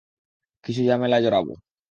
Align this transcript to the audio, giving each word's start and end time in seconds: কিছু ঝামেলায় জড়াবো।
কিছু 0.63 0.81
ঝামেলায় 0.85 1.23
জড়াবো। 1.23 1.53